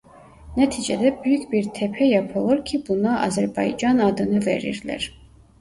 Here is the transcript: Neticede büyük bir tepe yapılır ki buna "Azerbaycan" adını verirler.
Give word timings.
Neticede 0.57 1.21
büyük 1.23 1.51
bir 1.51 1.69
tepe 1.69 2.05
yapılır 2.05 2.65
ki 2.65 2.83
buna 2.87 3.19
"Azerbaycan" 3.21 3.97
adını 3.97 4.45
verirler. 4.45 5.17